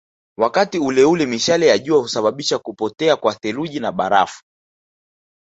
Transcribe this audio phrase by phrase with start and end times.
[0.37, 4.41] Wakati uleule mishale ya jua husababisha kupotea kwa theluji na barafu